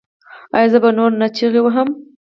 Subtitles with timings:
[0.55, 1.89] ایا زه به نور نه چیغې وهم؟